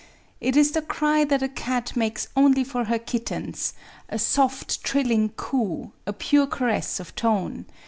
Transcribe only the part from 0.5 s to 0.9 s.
is the